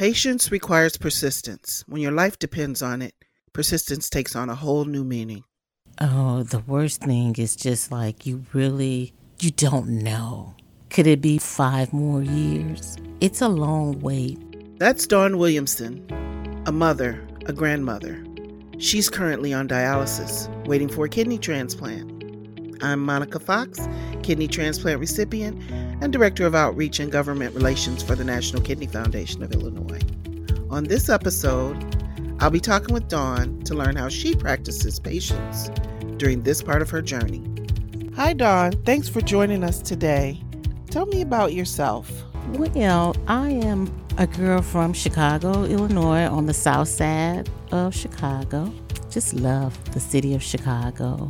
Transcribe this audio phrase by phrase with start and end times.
[0.00, 1.84] Patience requires persistence.
[1.86, 3.12] When your life depends on it,
[3.52, 5.44] persistence takes on a whole new meaning.
[6.00, 10.54] Oh, the worst thing is just like you really you don't know.
[10.88, 12.96] Could it be 5 more years?
[13.20, 14.38] It's a long wait.
[14.78, 16.02] That's Dawn Williamson,
[16.64, 18.24] a mother, a grandmother.
[18.78, 22.19] She's currently on dialysis, waiting for a kidney transplant.
[22.82, 23.86] I'm Monica Fox,
[24.22, 29.42] kidney transplant recipient and Director of Outreach and Government Relations for the National Kidney Foundation
[29.42, 30.00] of Illinois.
[30.70, 31.76] On this episode,
[32.40, 35.70] I'll be talking with Dawn to learn how she practices patience
[36.16, 37.44] during this part of her journey.
[38.16, 38.72] Hi, Dawn.
[38.84, 40.40] Thanks for joining us today.
[40.88, 42.10] Tell me about yourself.
[42.54, 48.72] Well, I am a girl from Chicago, Illinois, on the south side of Chicago.
[49.10, 51.28] Just love the city of Chicago.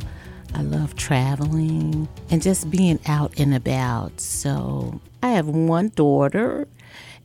[0.53, 4.19] I love traveling and just being out and about.
[4.19, 6.67] So I have one daughter,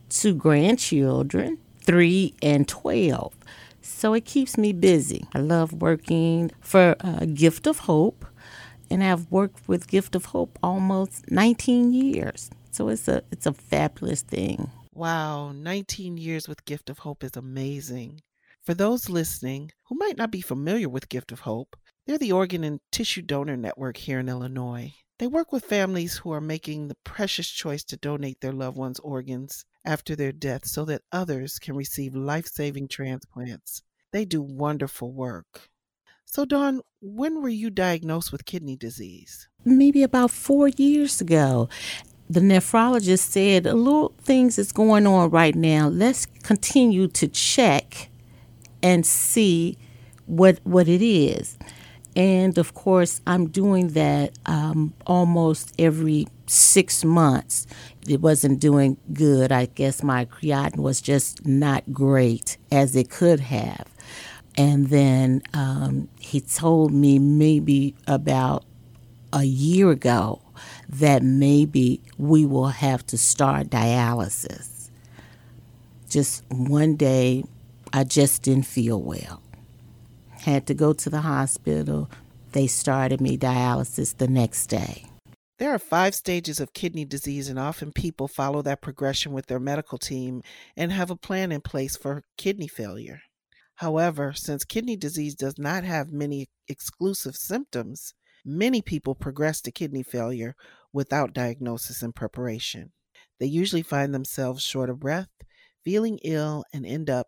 [0.09, 3.33] two grandchildren, three and 12.
[3.81, 5.25] So it keeps me busy.
[5.33, 6.95] I love working for
[7.33, 8.25] Gift of Hope,
[8.89, 12.49] and I've worked with Gift of Hope almost 19 years.
[12.71, 14.69] So it's a it's a fabulous thing.
[14.93, 18.21] Wow, 19 years with Gift of Hope is amazing.
[18.63, 21.75] For those listening who might not be familiar with Gift of Hope,
[22.07, 24.93] they're the organ and tissue donor network here in Illinois.
[25.19, 28.99] They work with families who are making the precious choice to donate their loved ones'
[28.99, 33.83] organs after their death so that others can receive life saving transplants.
[34.13, 35.69] They do wonderful work.
[36.25, 39.47] So, Dawn, when were you diagnosed with kidney disease?
[39.65, 41.67] Maybe about four years ago.
[42.29, 45.87] The nephrologist said, A little things is going on right now.
[45.87, 48.09] Let's continue to check
[48.83, 49.77] and see
[50.25, 51.57] what what it is.
[52.17, 57.67] And of course, I'm doing that um, almost every six months.
[58.07, 59.51] It wasn't doing good.
[59.51, 63.87] I guess my creatinine was just not great as it could have.
[64.57, 68.65] And then um, he told me maybe about
[69.31, 70.41] a year ago
[70.89, 74.89] that maybe we will have to start dialysis.
[76.09, 77.43] Just one day,
[77.93, 79.43] I just didn't feel well
[80.47, 82.09] had to go to the hospital.
[82.53, 85.05] They started me dialysis the next day.
[85.59, 89.59] There are five stages of kidney disease, and often people follow that progression with their
[89.59, 90.43] medical team
[90.75, 93.21] and have a plan in place for kidney failure.
[93.75, 98.13] However, since kidney disease does not have many exclusive symptoms,
[98.45, 100.55] many people progress to kidney failure
[100.93, 102.91] without diagnosis and preparation.
[103.39, 105.29] They usually find themselves short of breath,
[105.83, 107.27] feeling ill, and end up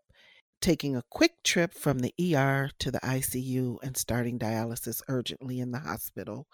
[0.62, 5.72] taking a quick trip from the ER to the ICU and starting dialysis urgently in
[5.72, 6.48] the hospital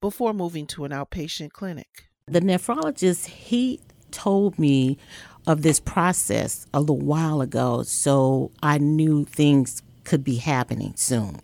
[0.00, 2.08] before moving to an outpatient clinic.
[2.26, 4.98] The nephrologist, he told me
[5.46, 11.40] of this process a little while ago, so I knew things could be happening soon.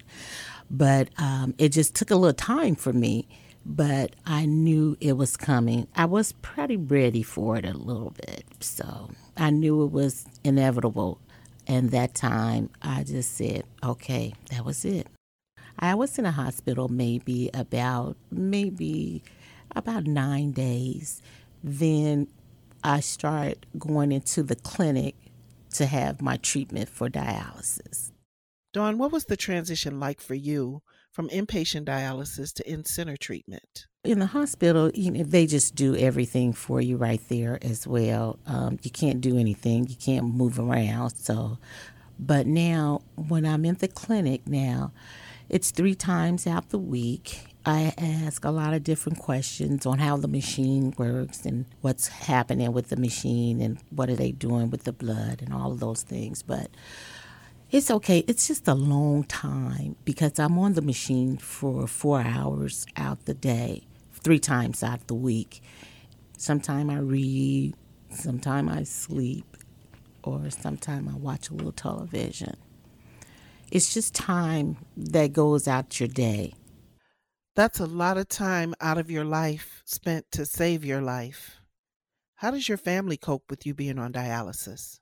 [0.70, 3.28] But um, it just took a little time for me,
[3.64, 5.86] but I knew it was coming.
[5.94, 11.20] I was pretty ready for it a little bit, so I knew it was inevitable
[11.66, 15.08] and that time, I just said, okay, that was it.
[15.78, 19.22] I was in a hospital maybe about maybe
[19.74, 21.20] about nine days.
[21.62, 22.28] Then
[22.82, 25.14] I started going into the clinic
[25.74, 28.12] to have my treatment for dialysis.
[28.72, 30.82] Dawn, what was the transition like for you
[31.16, 33.86] from inpatient dialysis to in center treatment?
[34.04, 38.38] In the hospital, you know, they just do everything for you right there as well.
[38.46, 41.16] Um, you can't do anything, you can't move around.
[41.16, 41.56] So,
[42.18, 44.92] but now when I'm in the clinic now,
[45.48, 47.46] it's three times out the week.
[47.64, 52.72] I ask a lot of different questions on how the machine works and what's happening
[52.72, 56.02] with the machine and what are they doing with the blood and all of those
[56.02, 56.42] things.
[56.42, 56.70] But
[57.70, 58.24] it's okay.
[58.28, 63.34] It's just a long time because I'm on the machine for four hours out the
[63.34, 63.82] day,
[64.12, 65.62] three times out the week.
[66.38, 67.74] Sometime I read,
[68.10, 69.56] sometime I sleep,
[70.22, 72.56] or sometime I watch a little television.
[73.72, 76.54] It's just time that goes out your day.
[77.56, 81.56] That's a lot of time out of your life spent to save your life.
[82.36, 85.00] How does your family cope with you being on dialysis?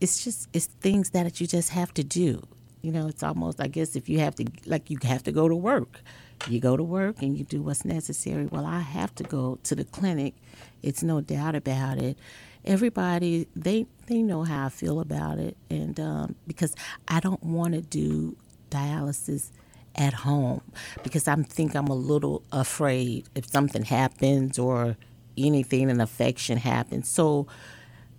[0.00, 2.42] It's just it's things that you just have to do.
[2.82, 5.48] You know, it's almost I guess if you have to like you have to go
[5.48, 6.00] to work.
[6.48, 8.46] You go to work and you do what's necessary.
[8.46, 10.34] Well, I have to go to the clinic.
[10.82, 12.18] It's no doubt about it.
[12.64, 16.74] Everybody they they know how I feel about it, and um, because
[17.08, 18.36] I don't want to do
[18.70, 19.50] dialysis
[19.96, 20.60] at home
[21.02, 24.96] because I think I'm a little afraid if something happens or
[25.36, 27.08] anything an infection happens.
[27.08, 27.46] So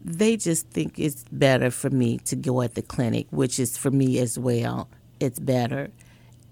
[0.05, 3.89] they just think it's better for me to go at the clinic, which is for
[3.89, 4.87] me as well.
[5.19, 5.89] It's better.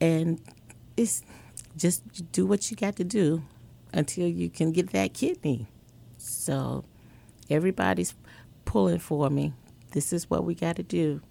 [0.02, 0.42] And
[0.98, 1.22] it's
[1.78, 3.44] just do what you got to do
[3.94, 5.68] until you can get that kidney.
[6.18, 6.84] So
[7.48, 8.16] everybody's
[8.66, 9.54] pulling for me.
[9.92, 11.22] This is what we got to do.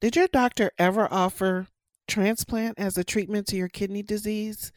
[0.00, 1.66] Did your doctor ever offer
[2.06, 4.72] transplant as a treatment to your kidney disease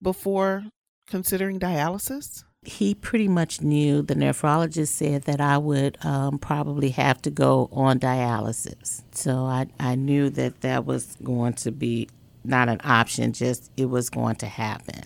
[0.00, 0.66] before
[1.08, 2.44] considering dialysis?
[2.66, 7.68] He pretty much knew the nephrologist said that I would um, probably have to go
[7.72, 9.02] on dialysis.
[9.12, 12.08] So I, I knew that that was going to be
[12.44, 15.02] not an option, just it was going to happen.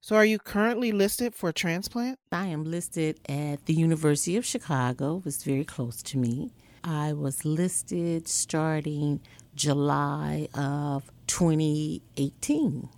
[0.00, 2.18] So are you currently listed for a transplant?
[2.32, 6.52] I am listed at the University of Chicago, it's very close to me.
[6.82, 9.20] I was listed starting
[9.54, 12.88] July of 2018.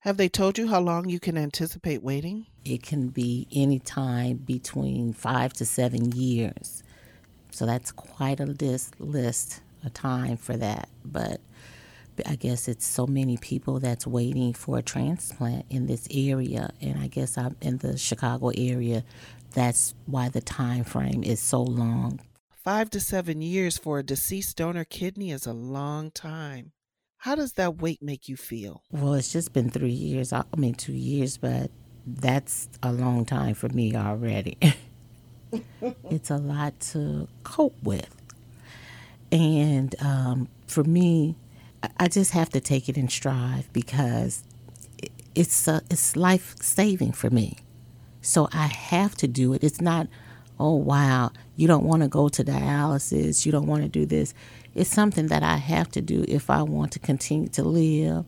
[0.00, 2.46] Have they told you how long you can anticipate waiting?
[2.66, 6.82] It can be any time between five to seven years.
[7.50, 10.88] So that's quite a list, list a time for that.
[11.04, 11.40] But
[12.26, 16.98] I guess it's so many people that's waiting for a transplant in this area, and
[16.98, 19.04] I guess I'm in the Chicago area.
[19.54, 22.20] That's why the time frame is so long.
[22.64, 26.72] Five to seven years for a deceased donor kidney is a long time.
[27.18, 28.82] How does that wait make you feel?
[28.90, 30.32] Well, it's just been three years.
[30.32, 31.70] I mean, two years, but
[32.06, 34.58] that's a long time for me already.
[36.10, 38.14] it's a lot to cope with.
[39.32, 41.36] And um, for me,
[41.98, 44.44] I just have to take it in stride because
[45.34, 47.58] it's uh, it's life saving for me.
[48.22, 49.62] So I have to do it.
[49.62, 50.08] It's not,
[50.58, 54.34] oh wow, you don't want to go to dialysis, you don't want to do this.
[54.74, 58.24] It's something that I have to do if I want to continue to live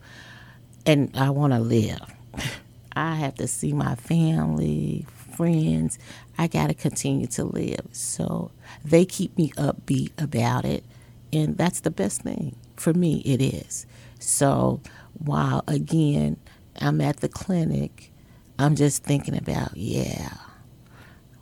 [0.86, 2.00] and I want to live.
[2.98, 5.06] I have to see my family,
[5.36, 6.00] friends.
[6.36, 7.86] I got to continue to live.
[7.92, 8.50] So
[8.84, 10.84] they keep me upbeat about it.
[11.32, 12.56] And that's the best thing.
[12.74, 13.86] For me, it is.
[14.18, 14.80] So
[15.14, 16.38] while, again,
[16.80, 18.12] I'm at the clinic,
[18.58, 20.34] I'm just thinking about, yeah,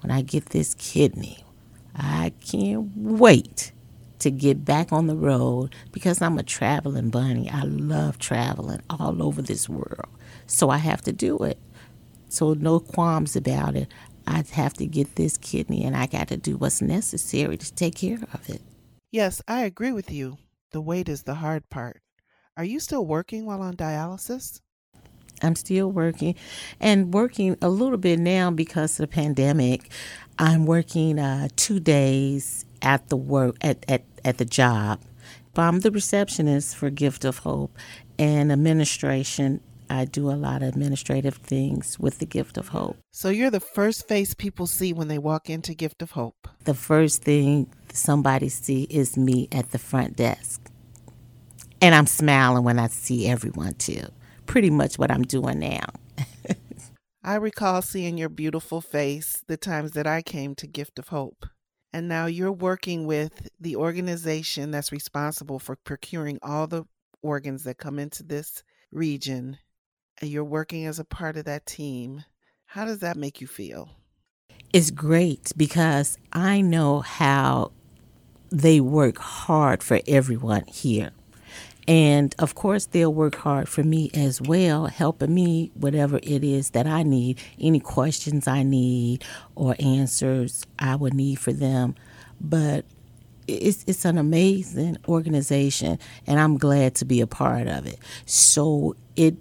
[0.03, 1.43] when I get this kidney,
[1.95, 3.73] I can't wait
[4.21, 7.51] to get back on the road because I'm a traveling bunny.
[7.51, 10.09] I love traveling all over this world.
[10.47, 11.59] So I have to do it.
[12.29, 13.93] So no qualms about it.
[14.27, 17.97] I have to get this kidney and I got to do what's necessary to take
[17.97, 18.61] care of it.
[19.13, 20.39] Yes, I agree with you.
[20.73, 22.03] The wait is the hard part.
[22.57, 24.61] Are you still working while on dialysis?
[25.43, 26.35] I'm still working
[26.81, 29.91] and working a little bit now because of the pandemic.
[30.39, 35.01] I'm working uh, two days at the work at, at, at the job.
[35.59, 37.77] I'm the receptionist for Gift of Hope
[38.19, 39.61] and administration.
[39.89, 42.99] I do a lot of administrative things with the Gift of Hope.
[43.13, 46.49] So you're the first face people see when they walk into Gift of Hope.
[46.65, 50.61] The first thing somebody see is me at the front desk.
[51.81, 54.03] And I'm smiling when I see everyone too.
[54.47, 55.87] Pretty much what I'm doing now.
[57.25, 61.47] I recall seeing your beautiful face the times that I came to Gift of Hope.
[61.93, 66.85] And now you're working with the organization that's responsible for procuring all the
[67.23, 69.59] organs that come into this region.
[70.21, 72.25] And you're working as a part of that team.
[72.67, 73.91] How does that make you feel?
[74.73, 77.73] It's great because I know how
[78.51, 81.13] they work hard for everyone here.
[81.89, 86.71] And of course, they'll work hard for me as well, helping me whatever it is
[86.71, 89.25] that I need, any questions I need
[89.55, 91.95] or answers I would need for them.
[92.41, 92.85] But
[93.47, 97.99] it's it's an amazing organization, and I'm glad to be a part of it.
[98.25, 99.37] So it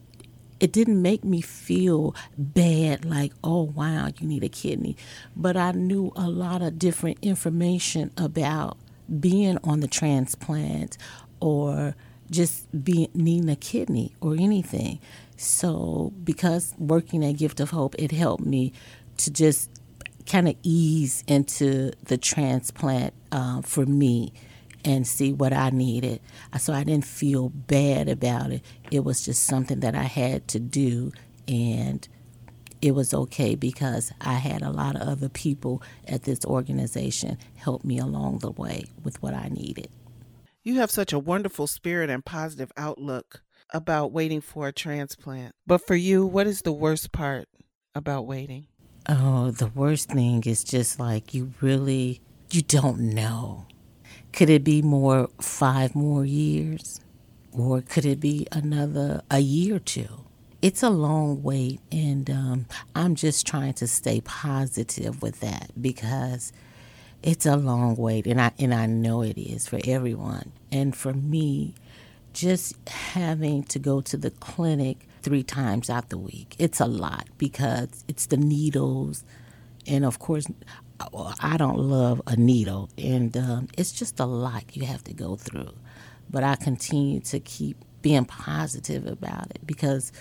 [0.59, 4.95] it didn't make me feel bad like oh wow you need a kidney
[5.35, 8.77] but i knew a lot of different information about
[9.19, 10.97] being on the transplant
[11.41, 11.93] or
[12.29, 14.99] just being needing a kidney or anything.
[15.37, 18.73] So because working at Gift of Hope, it helped me
[19.17, 19.69] to just
[20.25, 24.33] kind of ease into the transplant uh, for me
[24.83, 26.21] and see what I needed.
[26.59, 28.63] So I didn't feel bad about it.
[28.91, 31.11] It was just something that I had to do,
[31.47, 32.07] and
[32.81, 37.83] it was okay because I had a lot of other people at this organization help
[37.83, 39.89] me along the way with what I needed.
[40.67, 45.53] You have such a wonderful spirit and positive outlook about waiting for a transplant.
[45.67, 47.47] But for you, what is the worst part
[47.93, 48.65] about waiting?
[49.07, 52.19] Oh, the worst thing is just like you really
[52.49, 53.67] you don't know.
[54.33, 56.99] Could it be more 5 more years
[57.51, 60.25] or could it be another a year or two?
[60.63, 66.51] It's a long wait and um, I'm just trying to stay positive with that because
[67.25, 70.51] it's a long wait, and I and I know it is for everyone.
[70.71, 71.73] And for me,
[72.33, 77.27] just having to go to the clinic three times out the week, it's a lot
[77.39, 79.25] because it's the needles,
[79.87, 80.45] and of course,
[81.41, 85.35] I don't love a needle, and um, it's just a lot you have to go
[85.35, 85.73] through.
[86.29, 90.11] But I continue to keep being positive about it because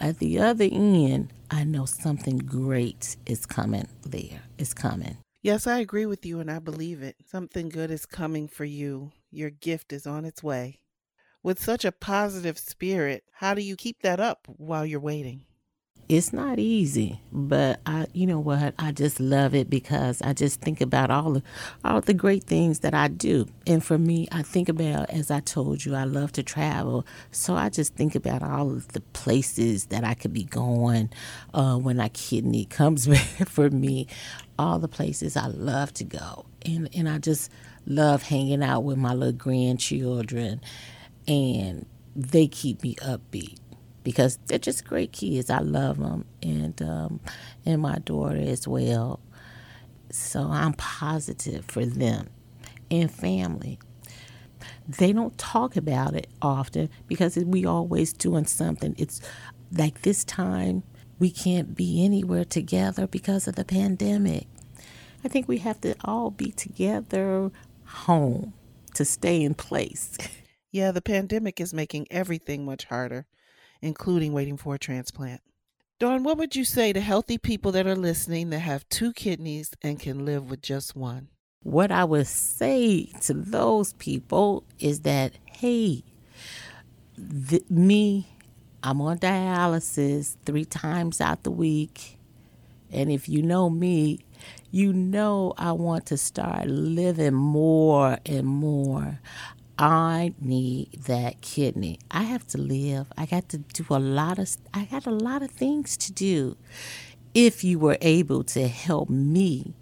[0.00, 4.42] at the other end, I know something great is coming there.
[4.58, 5.18] It's coming.
[5.42, 7.16] Yes, I agree with you and I believe it.
[7.26, 9.12] Something good is coming for you.
[9.30, 10.80] Your gift is on its way.
[11.42, 15.46] With such a positive spirit, how do you keep that up while you're waiting?
[16.10, 18.74] It's not easy, but I, you know what?
[18.80, 21.42] I just love it because I just think about all the,
[21.84, 23.46] all the great things that I do.
[23.64, 27.06] And for me, I think about, as I told you, I love to travel.
[27.30, 31.10] So I just think about all of the places that I could be going
[31.54, 34.08] uh, when my kidney comes back for me.
[34.58, 37.50] All the places I love to go, and and I just
[37.86, 40.60] love hanging out with my little grandchildren,
[41.26, 43.59] and they keep me upbeat
[44.02, 45.50] because they're just great kids.
[45.50, 47.20] I love them, and um,
[47.64, 49.20] and my daughter as well.
[50.10, 52.28] So I'm positive for them
[52.90, 53.78] and family.
[54.88, 58.94] They don't talk about it often because we always doing something.
[58.98, 59.20] It's
[59.72, 60.82] like this time
[61.18, 64.48] we can't be anywhere together because of the pandemic.
[65.24, 67.50] I think we have to all be together
[67.84, 68.54] home
[68.94, 70.16] to stay in place.
[70.72, 73.26] Yeah, the pandemic is making everything much harder
[73.82, 75.40] including waiting for a transplant.
[75.98, 79.74] Dawn, what would you say to healthy people that are listening that have two kidneys
[79.82, 81.28] and can live with just one?
[81.62, 86.04] What I would say to those people is that, hey,
[87.48, 88.28] th- me,
[88.82, 92.18] I'm on dialysis three times out the week.
[92.90, 94.20] And if you know me,
[94.70, 99.20] you know I want to start living more and more.
[99.80, 101.98] I need that kidney.
[102.10, 103.10] I have to live.
[103.16, 106.58] I got to do a lot of I got a lot of things to do.
[107.32, 109.72] If you were able to help me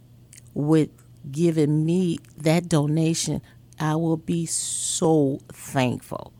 [0.54, 0.90] with
[1.32, 3.42] giving me that donation,
[3.80, 6.32] I will be so thankful.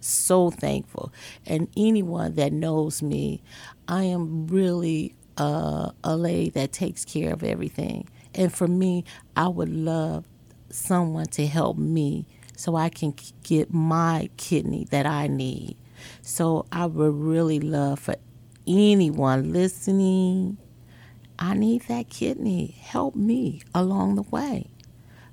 [0.00, 1.12] So thankful.
[1.46, 3.40] And anyone that knows me,
[3.86, 8.08] I am really uh, a lady that takes care of everything.
[8.34, 9.04] And for me,
[9.36, 10.24] I would love
[10.70, 15.76] someone to help me so I can get my kidney that I need.
[16.22, 18.16] So I would really love for
[18.66, 20.58] anyone listening.
[21.38, 22.76] I need that kidney.
[22.80, 24.70] Help me along the way.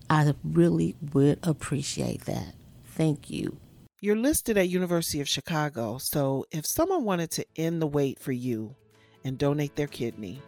[0.09, 2.53] I really would appreciate that.
[2.85, 3.57] Thank you.
[4.01, 8.33] You're listed at University of Chicago, so if someone wanted to end the wait for
[8.33, 8.75] you
[9.23, 10.41] and donate their kidney,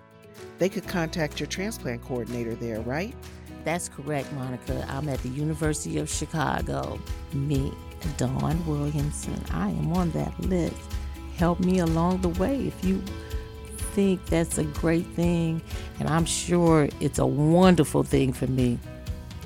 [0.58, 3.16] they could contact your transplant coordinator there, right?
[3.66, 4.86] That's correct, Monica.
[4.90, 7.00] I'm at the University of Chicago.
[7.34, 7.74] Me,
[8.18, 9.44] Dawn Williamson.
[9.52, 10.76] I am on that list.
[11.38, 13.02] Help me along the way if you
[13.96, 15.62] think that's a great thing,
[16.00, 18.78] and I'm sure it's a wonderful thing for me.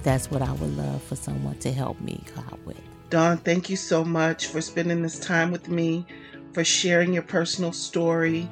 [0.04, 2.78] That's what I would love for someone to help me out with.
[3.10, 6.06] Dawn, thank you so much for spending this time with me,
[6.54, 8.50] for sharing your personal story.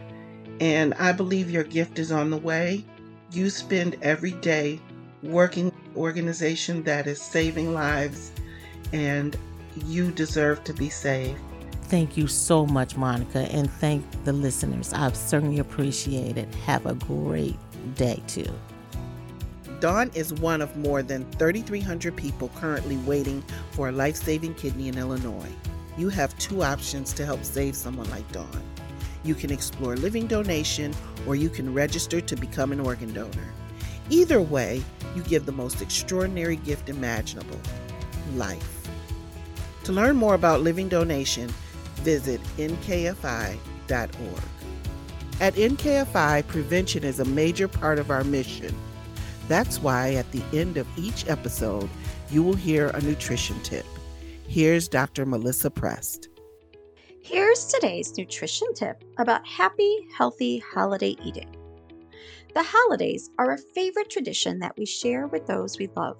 [0.61, 2.85] And I believe your gift is on the way.
[3.31, 4.79] You spend every day
[5.23, 8.31] working organization that is saving lives,
[8.93, 9.35] and
[9.85, 11.39] you deserve to be saved.
[11.83, 14.91] Thank you so much, Monica, and thank the listeners.
[14.93, 16.53] I've certainly appreciate it.
[16.65, 17.57] Have a great
[17.95, 18.51] day, too.
[19.79, 24.87] Dawn is one of more than 3,300 people currently waiting for a life saving kidney
[24.87, 25.51] in Illinois.
[25.97, 28.63] You have two options to help save someone like Dawn.
[29.23, 30.93] You can explore living donation
[31.27, 33.53] or you can register to become an organ donor.
[34.09, 34.83] Either way,
[35.17, 37.59] you give the most extraordinary gift imaginable
[38.35, 38.87] life.
[39.83, 41.49] To learn more about living donation,
[41.95, 43.59] visit nkfi.org.
[45.39, 48.75] At NKFI, prevention is a major part of our mission.
[49.47, 51.89] That's why at the end of each episode,
[52.29, 53.85] you will hear a nutrition tip.
[54.47, 55.25] Here's Dr.
[55.25, 56.29] Melissa Prest.
[57.21, 61.56] Here's today's nutrition tip about happy, healthy holiday eating.
[62.53, 66.19] The holidays are a favorite tradition that we share with those we love.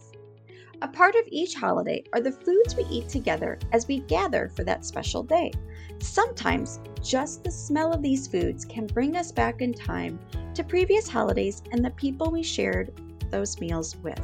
[0.84, 4.63] A part of each holiday are the foods we eat together as we gather for
[4.63, 5.51] that special day.
[6.00, 10.19] Sometimes, just the smell of these foods can bring us back in time
[10.53, 12.93] to previous holidays and the people we shared
[13.31, 14.22] those meals with.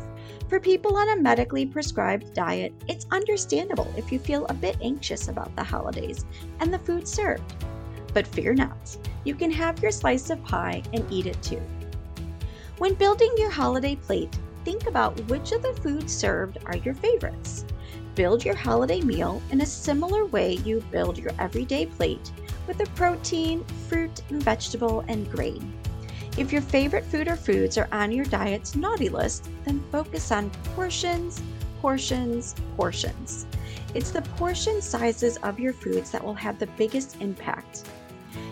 [0.47, 5.29] For people on a medically prescribed diet, it's understandable if you feel a bit anxious
[5.29, 6.25] about the holidays
[6.59, 7.55] and the food served.
[8.13, 11.61] But fear not, you can have your slice of pie and eat it too.
[12.79, 17.65] When building your holiday plate, think about which of the foods served are your favorites.
[18.15, 22.31] Build your holiday meal in a similar way you build your everyday plate
[22.67, 25.71] with a protein, fruit, and vegetable, and grain.
[26.35, 30.49] If your favorite food or foods are on your diet's naughty list, then focus on
[30.75, 31.43] portions,
[31.79, 33.45] portions, portions.
[33.93, 37.87] It's the portion sizes of your foods that will have the biggest impact.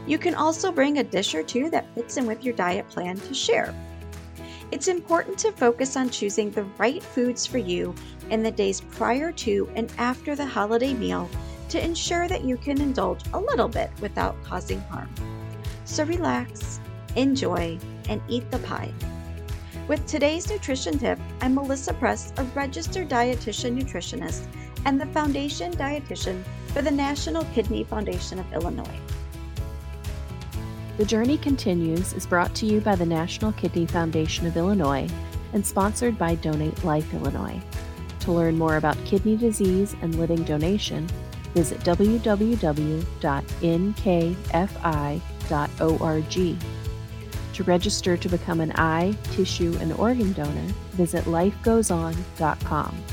[0.05, 3.17] You can also bring a dish or two that fits in with your diet plan
[3.17, 3.73] to share.
[4.71, 7.93] It's important to focus on choosing the right foods for you
[8.29, 11.29] in the days prior to and after the holiday meal
[11.67, 15.09] to ensure that you can indulge a little bit without causing harm.
[15.83, 16.79] So relax,
[17.17, 18.93] enjoy, and eat the pie.
[19.89, 24.45] With today's nutrition tip, I'm Melissa Prest, a registered dietitian nutritionist
[24.85, 28.99] and the foundation dietitian for the National Kidney Foundation of Illinois.
[31.01, 35.09] The Journey Continues is brought to you by the National Kidney Foundation of Illinois
[35.51, 37.59] and sponsored by Donate Life Illinois.
[38.19, 41.09] To learn more about kidney disease and living donation,
[41.55, 43.07] visit www.nkfi.org.
[47.53, 53.03] To register to become an eye, tissue, and organ donor, visit lifegoeson.com.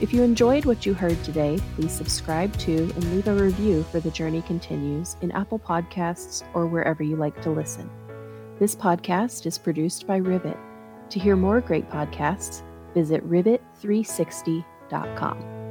[0.00, 4.00] If you enjoyed what you heard today, please subscribe to and leave a review for
[4.00, 7.90] The Journey Continues in Apple Podcasts or wherever you like to listen.
[8.58, 10.56] This podcast is produced by Rivet.
[11.10, 12.62] To hear more great podcasts,
[12.94, 15.69] visit rivet360.com.